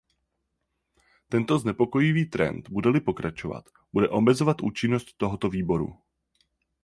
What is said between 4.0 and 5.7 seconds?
omezovat účinnost tohoto